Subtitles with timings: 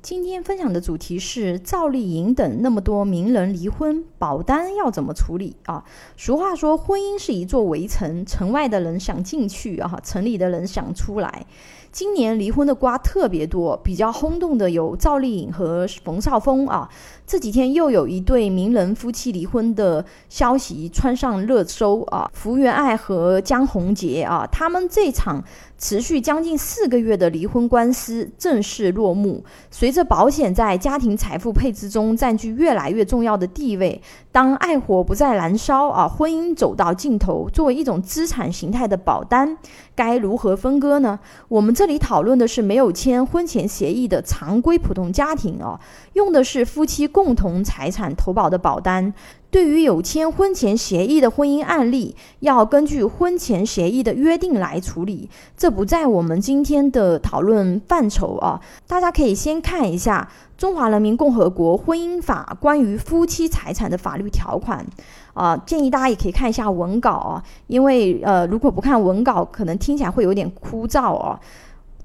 [0.00, 5.84] 今天分享的主题是赵丽颖等那么多名人离婚，保单要怎么处理啊？
[6.16, 11.44] 俗话说，婚姻是一座围城，城外的人想进去啊，城里的人想出来。
[11.90, 16.88] 今年离婚的瓜特别多，比较轰动的有赵丽颖和冯绍峰啊。
[17.26, 25.42] 这几天又有一对名人夫妻离婚的消息穿上热搜啊，福原爱和江宏杰啊，他们这场
[25.78, 29.42] 持续将近四个月的离婚官司正式落幕。
[29.70, 39.56] 随随着保险在家庭财富配置中占据越来越重要的地位，当爱火不再燃烧啊，婚姻走到尽头，作为一种资产形态的保单，
[39.94, 41.18] 该如何分割呢？
[41.48, 45.80] 我们这里讨论的是没有签婚前协议的常规普通家庭啊，
[46.12, 49.14] 用的是夫妻共同财产投保的保单。
[49.50, 58.60] 对于有签婚前协议的婚姻案例，要根据婚前协议的约定来处理，这不在我们今天的讨论范畴啊。
[58.86, 60.28] 大家可以先看一下
[60.60, 64.84] 《中华人民共和国婚姻法》关于夫妻财产的法律条款
[65.32, 71.38] 啊，建议大家也可以看一下文稿啊，因为呃，如果不看文稿，可能听起来会有点枯燥哦。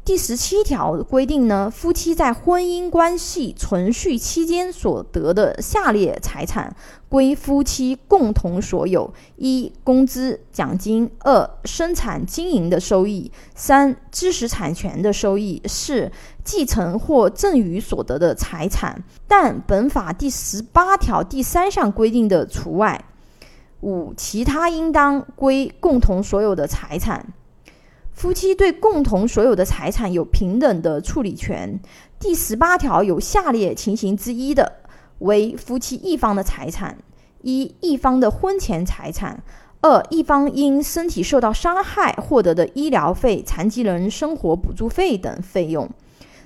[0.05, 6.75] 第十七条规定呢，夫妻在婚姻关系存续期间所得的下列财产
[7.07, 16.11] 归夫妻共同所有：一、工资、奖金；二、生产经营的收益；三、知识产权的收益；四、
[16.43, 19.01] 继承或赠与所得的财产。
[19.25, 23.05] 但本法第十八条第三项规定的除外。
[23.79, 27.33] 五、其他应当归共同所有的财产。
[28.13, 31.79] 夫妻对共同所有的财产有平等的处理权。
[32.19, 34.71] 第十八条有下列情形之一的，
[35.19, 36.97] 为夫妻一方的财产：
[37.41, 39.37] 一、一方的婚前财产；
[39.81, 45.87] 二、一方因身体受到伤害获得的医疗费、残疾人生活补助费等费用；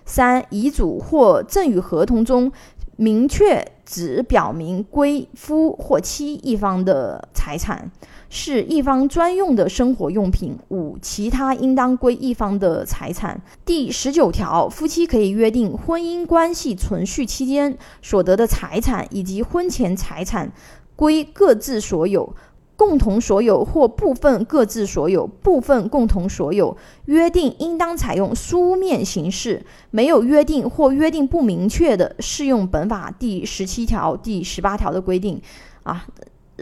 [0.06, 2.52] 三、遗嘱或赠与合同中
[2.98, 7.90] 明确只表明归夫或妻一方的财产。
[8.30, 10.58] 是一方专用的生活用品。
[10.68, 13.42] 五、其他应当归一方的财产。
[13.66, 20.52] 第十九条，夫妻可以约定婚姻关系存续期间所得的财产以及婚前财产
[20.98, 22.36] 归各自所有、
[22.78, 26.78] 共同所有或部分各自所有、部分共同所有。
[27.06, 29.66] 约定应当采用书面形式。
[29.92, 35.42] 没有约定或约定不明确的，适用本法第十七条、第十八条的规定。
[35.84, 36.06] 啊。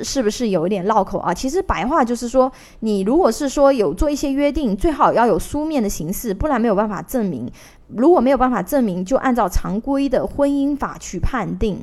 [0.03, 1.33] 是不是有一点绕口啊？
[1.33, 2.51] 其实白话就是说，
[2.81, 7.49] 你如果是说有做一些约定，最好要有书面的形式，不然没有办法证明。
[7.87, 11.81] 如果没有办法证明，就按照常规的婚姻法去判定。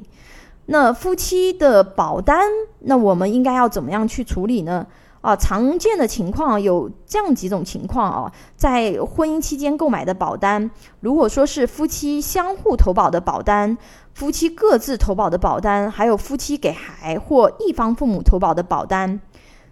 [0.73, 4.87] 那夫妻的保单，那我们应该要怎么样去处理呢？
[5.21, 13.77] 啊，常见的情况有这样几种情况啊，在婚姻期间购买的保单，如果说是夫妻相互投保的保单。
[14.15, 19.21] 夫妻各自投保的保单，还有夫妻给孩或一方父母投保的保单。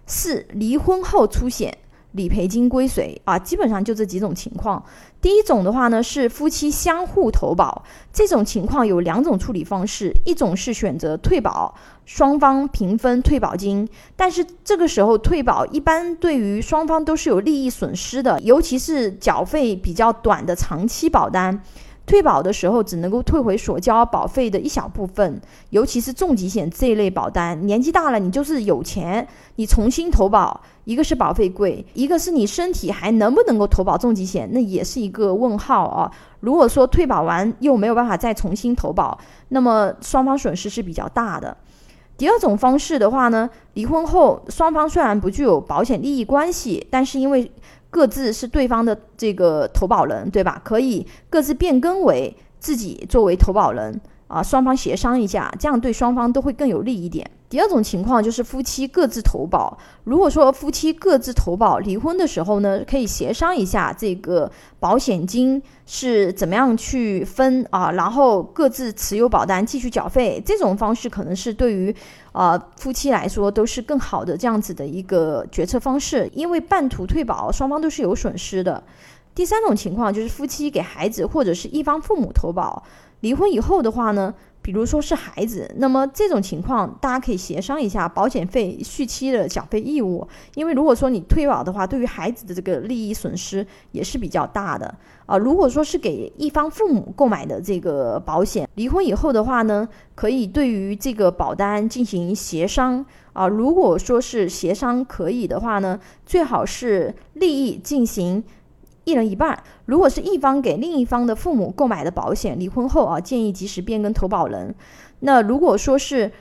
[0.05, 1.77] 四、离婚后出险，
[2.13, 3.19] 理赔金归谁？
[3.25, 4.83] 啊，基本上就这几种情况。
[5.21, 11.73] 第一种的话呢，是夫妻相互投保，这种情况有两种处理方式，一种是选择退保，
[12.05, 21.61] 双方平分退保金，但是这个时候退保一般对于双方都是有利益损失的，尤其是缴费比较短的长期保单。
[22.05, 25.39] 退保的时候只能够退回所交保费的一小部分，
[25.69, 29.25] 尤其是重疾险这一类保单，年纪大了你就是有钱，
[29.55, 36.11] 你重新投保，一个是保费贵，一个是你身体还能不能够投保重疾险，那也是一个问号啊。
[36.41, 39.17] 如果说退保完又没有办法再重新投保，
[39.49, 41.55] 那么双方损失是比较大的。
[42.17, 47.51] 第二种方式的话呢，离婚后双方虽然不具有保险利益关系，但是因为
[47.91, 50.59] 各自是对方的这个投保人，对吧？
[50.63, 57.29] 可以各自变更为自己作为投保人啊，双方协商一下，这样对双方都会更有利一点。
[57.51, 59.77] 第二种情况就是夫妻各自投保。
[60.05, 70.41] 如果说夫妻各自投保，离婚的时候呢，可以协商一下这个保险金是怎么样去分啊，然后各自持有保单继续缴费。
[70.45, 71.93] 这种方式可能是对于
[72.31, 78.81] 啊夫妻来说都是更好的这样子的一个决策方式，因为半途退保，双方都是有损失的。
[79.35, 82.81] 第三种情况就是夫妻给孩子或者是一方父母投保，
[83.21, 84.33] 离婚以后的话呢。
[84.63, 94.93] 比如说是孩子，那么这种情况大家可以协商一下保险费续期的缴费义务，因为如果说你退保的话，对于孩子的这个利益损失也是比较大的
[95.25, 95.35] 啊。
[95.35, 103.03] 如果说是给一方父母购买的这个保险，离婚以后的话呢，可以对于这个保单进行协商
[103.33, 103.47] 啊。
[103.47, 108.43] 如果说是协商可以的话呢，最好是利益进行
[109.03, 109.61] 一人一半。
[109.85, 114.73] 如果是一方给另一方的父母购买的保险，离婚后啊，建议及时变更投保人。
[115.21, 116.31] 那如果说是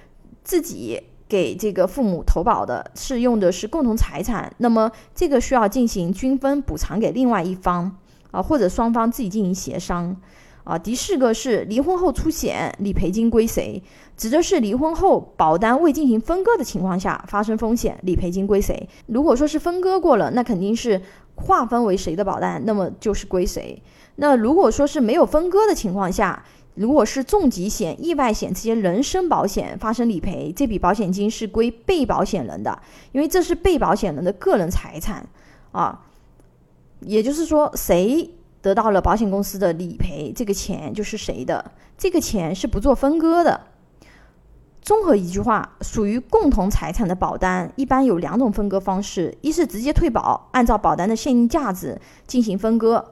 [0.42, 7.96] 自己给这个父母投保的，是用的是共同财产，那么这个需要进行均分补偿给另外一方
[8.30, 10.16] 啊，或者双方自己进行协商。
[10.62, 13.82] 啊，第四个是离婚后出险，理赔金归谁？
[14.16, 18.88] 指的是离婚后保单未进行分割的情况下发生风险，理赔金归谁？
[19.06, 21.00] 如果说是分割过了，那肯定是
[21.40, 23.82] 划分为谁的保单，那么就是归谁。
[24.16, 26.44] 那如果说是没有分割的情况下，
[26.74, 32.78] 如果是重疾险、意外险这些人身保险发生理赔，这笔保险金是归被保险人的，
[33.12, 35.26] 因为这是被保险人的个人财产
[35.72, 36.06] 啊。
[37.00, 38.30] 也就是说，谁？
[38.62, 41.72] 得到了保险公司的理赔，这个钱就是谁的？
[41.96, 43.58] 这个钱是不做分割的。
[44.82, 53.04] 综合一句话，属于共同财产的保单一般有两种分割方式：一是直接退保，按照保单的现金价值进行分割；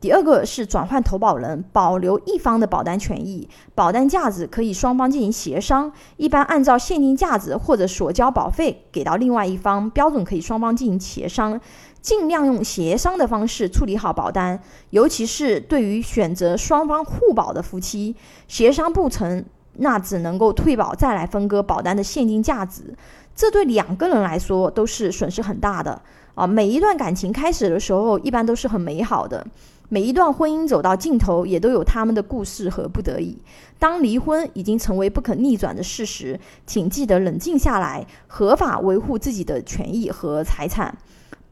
[0.00, 11.60] 第二个是转换投保人，保留一方的保单权益，保单价值可以双方进行协商，一般按照现金价值或者所交保费给到另外一方，标准可以双方进行协商。
[12.02, 14.60] 尽量用协商的方式处理好保单，
[14.90, 18.14] 尤其是对于选择双方互保的夫妻，
[18.46, 19.42] 协商不成，
[19.76, 22.94] 那只能够退保再来分割保单的现金价值，
[23.34, 26.00] 这对两个人来说都是损失很大的
[26.34, 26.46] 啊！
[26.46, 29.46] 每一段感情开始的时候一般都是很美好的，
[29.88, 33.36] 每一段婚姻走到尽头也都有他们的故事和不得已。
[33.78, 40.96] 当离婚已经成为不可逆转的事实，请记得冷静下来，合法维护自己的权益和财产。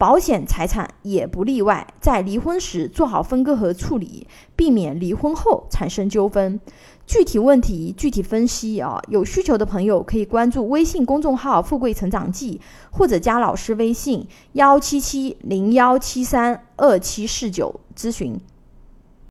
[0.02, 4.26] 保险财产也不例外，在离婚时做好分割和处理，
[4.56, 6.58] 避免离婚后产生纠纷。
[7.06, 12.60] 具体问题具体分析啊，有需求的朋友可以关注微信公众号“富贵成长记”，
[12.90, 18.36] 或者加老师微信幺七七零幺七三二七四九咨询。